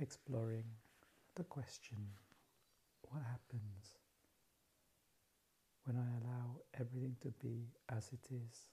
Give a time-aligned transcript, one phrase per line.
[0.00, 0.64] exploring
[1.36, 1.98] the question
[3.02, 3.98] what happens
[5.84, 8.68] when I allow everything to be as it is?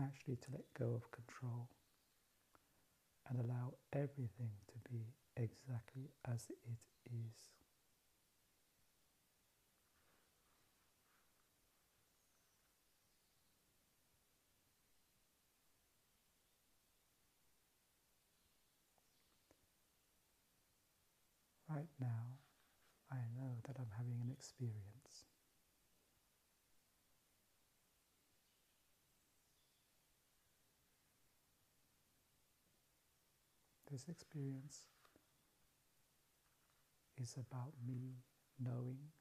[0.00, 1.68] Actually, to let go of control
[3.28, 6.72] and allow everything to be exactly as it
[7.10, 7.57] is.
[21.78, 22.34] Right now,
[23.08, 25.26] I know that I'm having an experience.
[33.90, 34.86] This experience
[37.18, 38.24] is about me
[38.58, 39.12] knowing,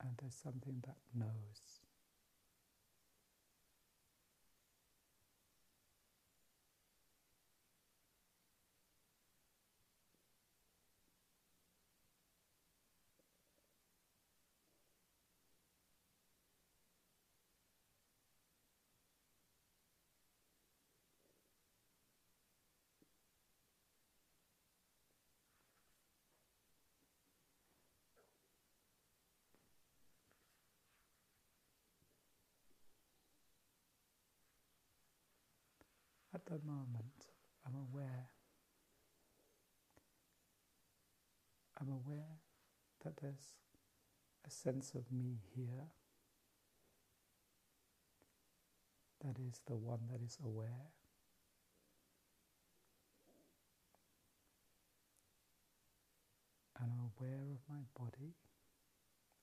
[0.00, 1.75] and there's something that knows.
[36.46, 37.26] The moment,
[37.66, 38.28] I'm aware.
[41.80, 42.38] I'm aware
[43.04, 43.54] that there's
[44.46, 45.90] a sense of me here
[49.24, 50.92] that is the one that is aware.
[56.80, 58.34] And I'm aware of my body,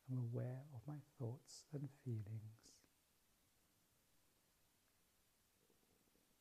[0.10, 2.62] I'm aware of my thoughts and feelings.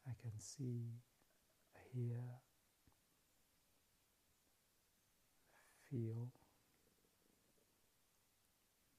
[0.09, 1.01] I can see,
[1.93, 2.21] hear,
[5.91, 6.29] feel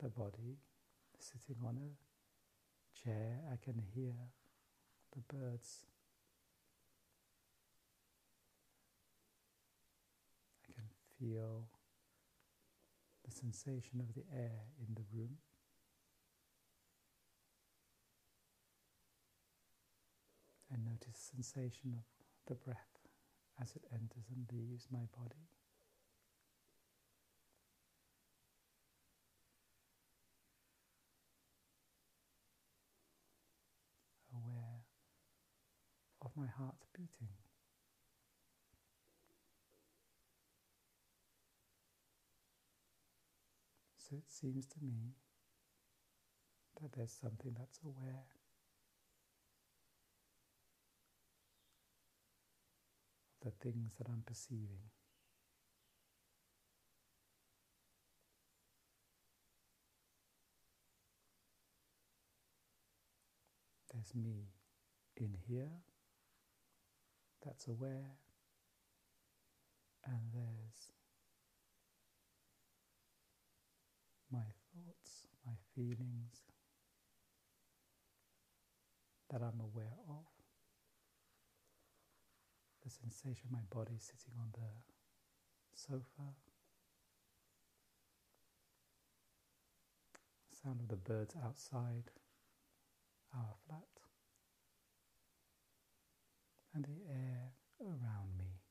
[0.01, 0.57] the body
[1.19, 3.39] sitting on a chair.
[3.51, 4.13] I can hear
[5.11, 5.85] the birds.
[10.67, 10.85] I can
[11.19, 11.67] feel
[13.23, 15.37] the sensation of the air in the room.
[20.73, 22.03] And notice the sensation of
[22.47, 22.97] the breath
[23.61, 25.47] as it enters and leaves my body.
[34.33, 34.81] Aware
[36.23, 37.29] of my heart beating.
[43.95, 45.13] So it seems to me
[46.81, 48.25] that there's something that's aware.
[53.43, 54.89] The things that I'm perceiving.
[63.93, 64.47] There's me
[65.17, 65.71] in here
[67.45, 68.17] that's aware,
[70.05, 70.91] and there's
[74.31, 76.41] my thoughts, my feelings
[79.29, 80.25] that I'm aware of
[82.83, 82.89] the
[83.23, 84.67] sensation of my body sitting on the
[85.73, 86.35] sofa,
[90.61, 92.11] sound of the birds outside
[93.35, 93.83] our flat,
[96.75, 97.51] and the air
[97.81, 98.63] around me.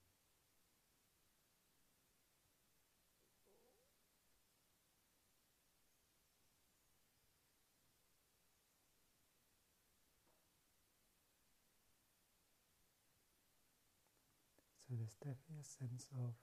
[14.93, 16.35] So there's definitely a sense of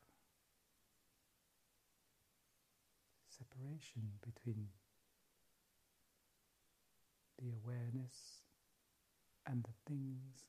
[3.29, 4.69] separation between
[7.37, 8.41] the awareness
[9.45, 10.45] and the things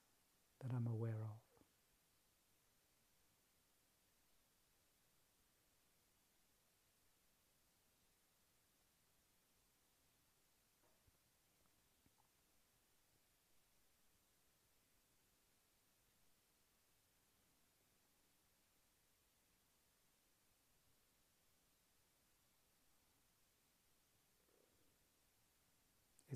[0.62, 1.49] that I'm aware of.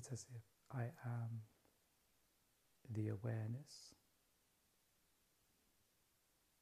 [0.05, 1.41] It's as if I am
[2.91, 3.95] the awareness,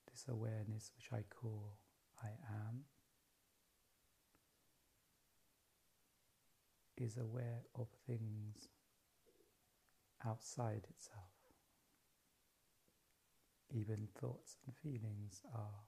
[0.09, 1.77] this awareness which I call
[2.23, 2.85] I am,
[6.95, 8.69] is aware of things
[10.25, 11.33] outside itself.
[13.71, 15.83] Even thoughts and feelings are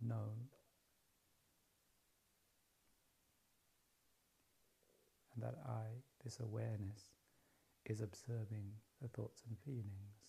[0.00, 0.50] known.
[5.40, 7.10] That I, this awareness,
[7.86, 10.20] is observing the thoughts and feelings.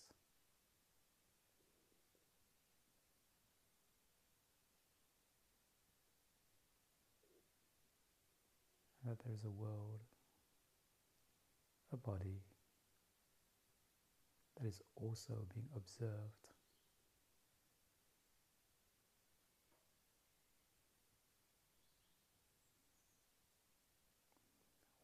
[9.04, 10.00] that there is a world,
[11.92, 12.40] a body
[14.56, 16.51] that is also being observed.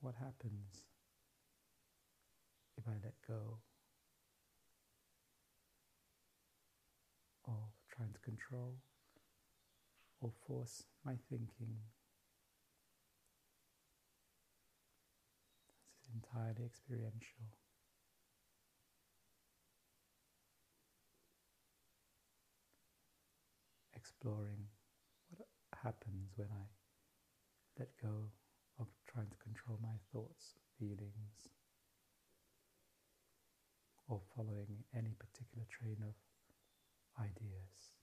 [0.09, 0.87] What happens
[2.79, 3.59] if I let go
[7.47, 8.77] of trying to control
[10.23, 11.77] or force my thinking
[16.15, 17.45] entirely experiential.
[23.95, 24.69] Exploring
[25.37, 25.49] what
[25.85, 26.65] happens when I
[27.79, 28.31] let go
[29.19, 31.51] trying to control my thoughts, feelings,
[34.07, 36.15] or following any particular train of
[37.19, 37.98] ideas.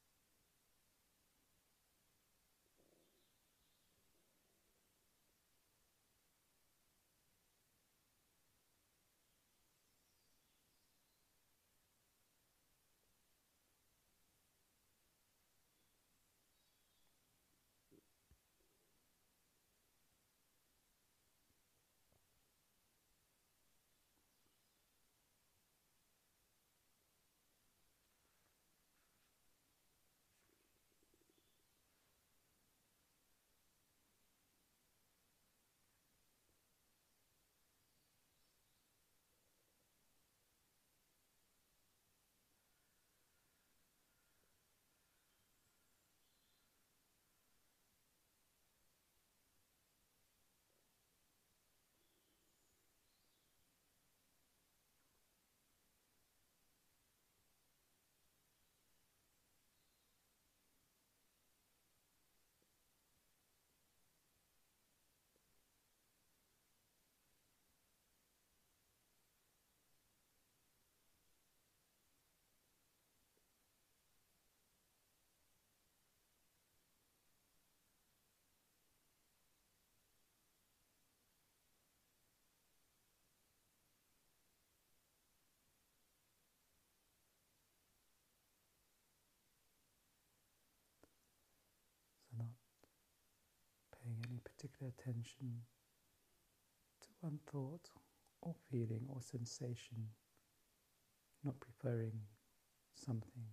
[94.65, 95.61] Particular attention
[97.01, 97.89] to one thought
[98.41, 100.09] or feeling or sensation,
[101.43, 102.13] not preferring
[102.95, 103.45] something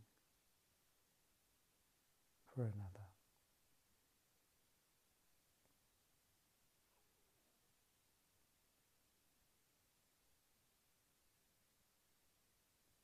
[2.54, 3.06] for another.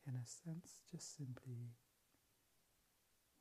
[0.06, 1.74] In a sense, just simply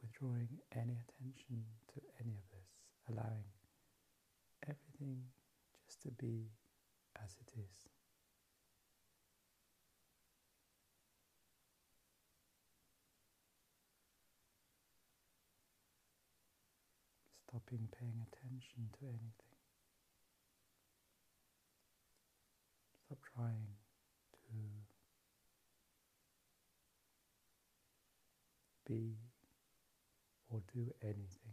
[0.01, 2.67] withdrawing any attention to any of this,
[3.09, 3.45] allowing
[4.63, 5.23] everything
[5.85, 6.47] just to be
[7.23, 7.87] as it is.
[17.47, 19.57] Stopping paying attention to anything.
[23.05, 23.67] Stop trying
[24.33, 24.53] to
[28.85, 29.15] be
[30.49, 31.46] or do anything.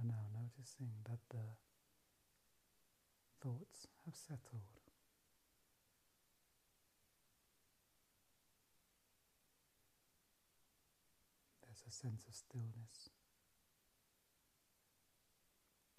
[0.00, 1.44] So now noticing that the
[3.42, 4.80] thoughts have settled.
[11.62, 13.10] There's a sense of stillness,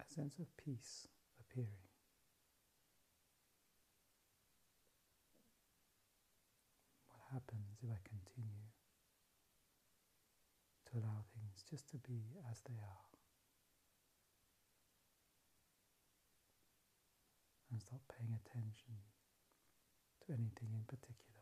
[0.00, 1.06] a sense of peace
[1.38, 1.86] appearing.
[7.08, 8.66] What happens if I continue
[10.90, 13.11] to allow things just to be as they are?
[17.82, 18.94] Stop paying attention
[20.22, 21.41] to anything in particular.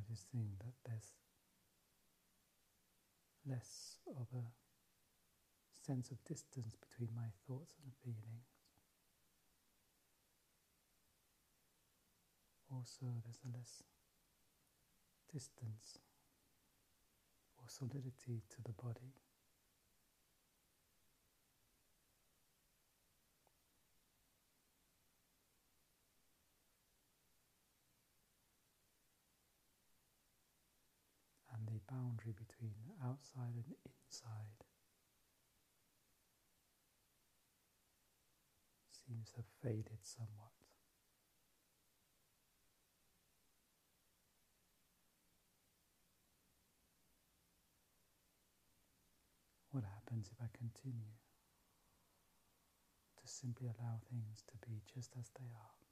[0.00, 1.12] Noticing that there's
[3.46, 4.44] less of a
[5.84, 8.46] sense of distance between my thoughts and feelings.
[12.70, 13.82] Also, there's a less
[15.32, 15.98] distance
[17.58, 19.14] or solidity to the body.
[31.90, 34.62] Boundary between outside and inside
[39.10, 40.54] seems to have faded somewhat.
[49.72, 51.14] What happens if I continue
[53.16, 55.89] to simply allow things to be just as they are?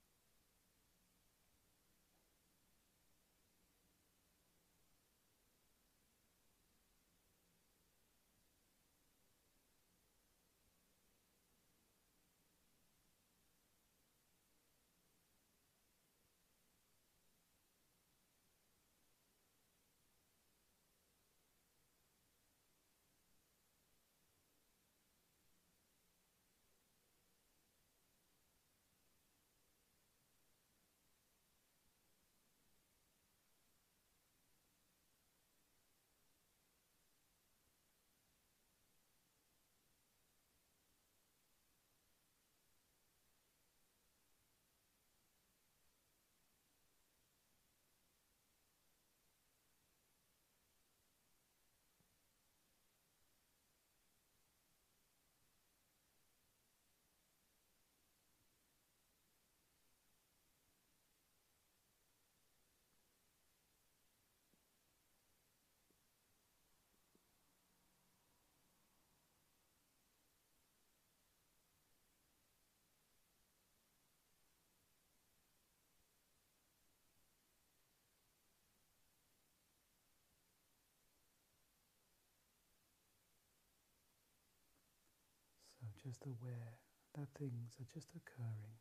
[86.03, 86.79] Just aware
[87.15, 88.79] that things are just occurring.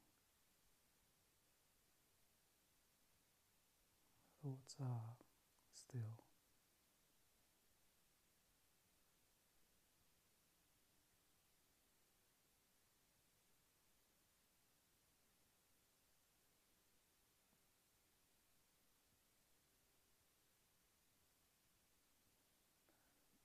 [4.41, 5.17] Thoughts are
[5.73, 6.23] still.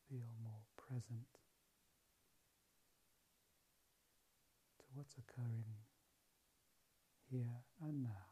[0.08, 1.26] Feel more present
[4.78, 5.64] to what's occurring
[7.28, 8.31] here and now.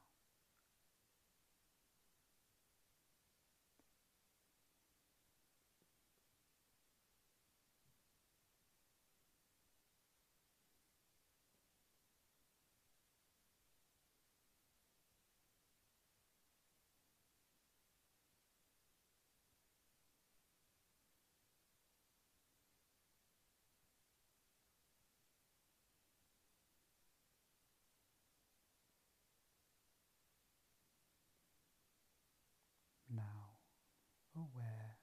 [34.41, 34.97] Aware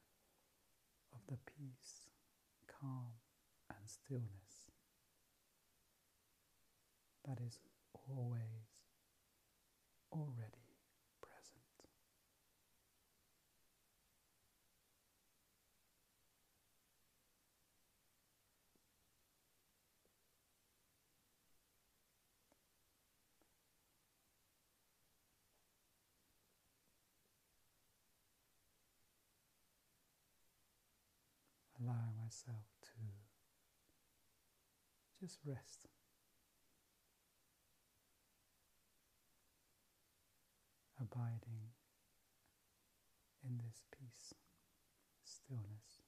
[1.13, 2.09] of the peace,
[2.67, 3.13] calm,
[3.69, 4.71] and stillness
[7.25, 7.59] that is
[8.09, 8.41] always
[10.11, 10.73] already
[11.21, 11.67] present.
[31.87, 32.99] Allowing myself to
[35.21, 35.87] just rest.
[40.99, 41.71] Abiding
[43.45, 44.33] in this peace,
[45.23, 46.01] stillness.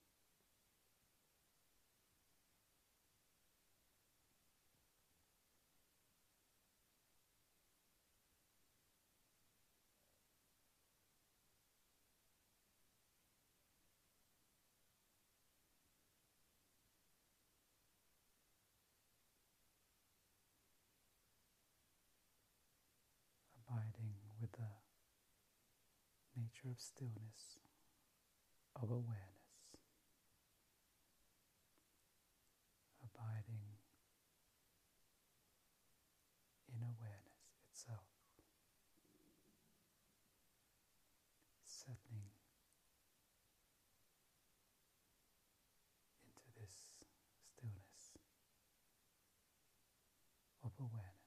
[23.70, 24.72] abiding with the
[26.34, 27.58] nature of stillness,
[28.76, 29.76] of awareness,
[33.04, 33.60] abiding
[36.72, 38.08] in awareness itself,
[41.62, 42.32] settling
[46.24, 46.96] into this
[47.52, 48.16] stillness
[50.64, 51.19] of awareness.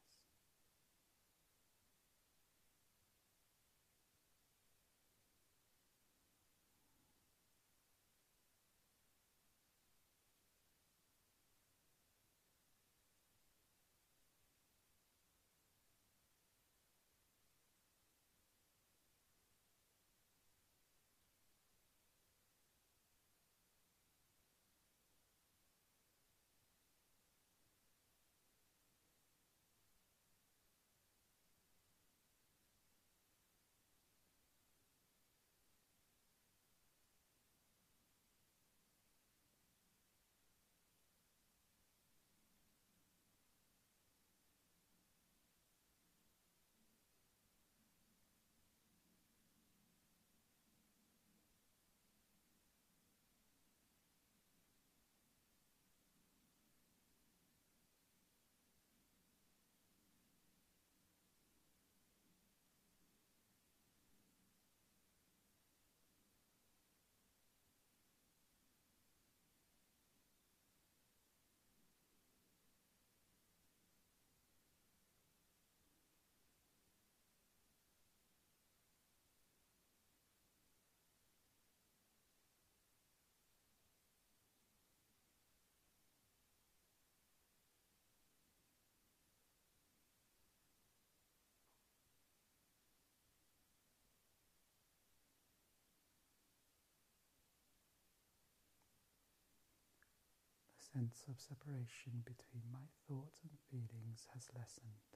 [100.93, 105.09] Sense of separation between my thoughts and feelings has lessened.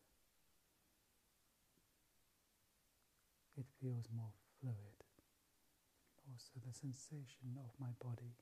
[3.55, 4.97] It feels more fluid.
[6.25, 8.33] Also, the sensation of my body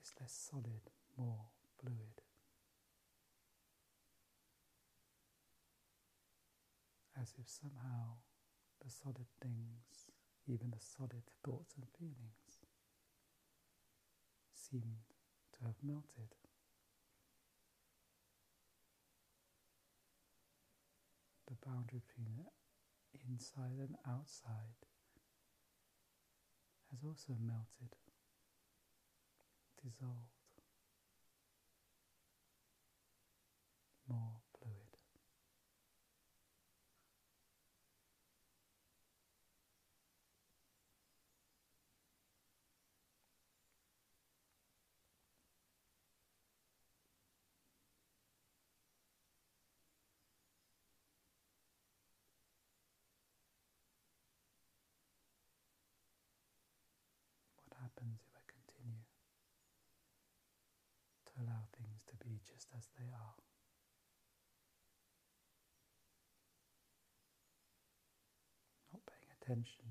[0.00, 2.24] is less solid, more fluid.
[7.20, 8.24] As if somehow
[8.82, 10.08] the solid things,
[10.48, 12.64] even the solid thoughts and feelings,
[14.54, 15.12] seemed
[15.64, 16.34] have melted.
[21.46, 22.46] The boundary between
[23.30, 24.80] inside and outside
[26.90, 27.94] has also melted,
[29.82, 30.32] dissolved,
[34.08, 34.92] more fluid.
[61.34, 63.34] to allow things to be just as they are.
[68.92, 69.84] Not paying attention,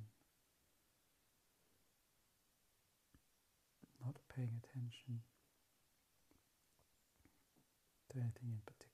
[4.04, 5.22] not paying attention
[8.10, 8.91] to anything in particular.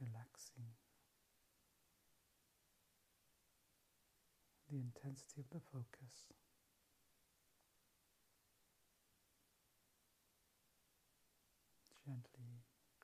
[0.00, 0.66] Relaxing
[4.70, 6.32] the intensity of the focus.
[12.04, 12.60] Gently,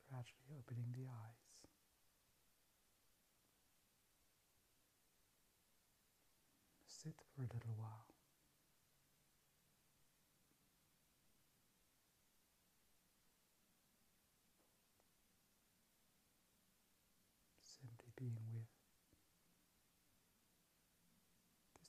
[0.09, 1.41] gradually opening the eyes.
[6.87, 8.07] Sit for a little while.
[17.63, 18.69] Simply being with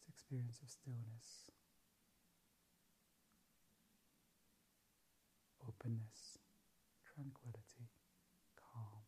[0.07, 1.51] this experience of stillness,
[5.67, 6.37] openness,
[7.05, 7.89] tranquility,
[8.55, 9.03] calm.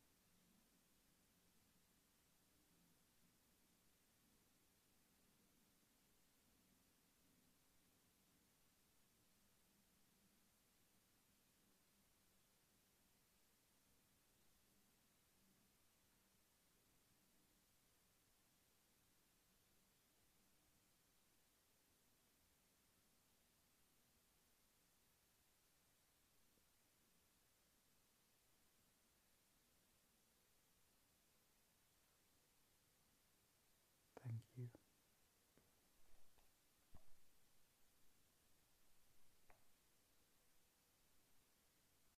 [34.23, 34.83] Thank you.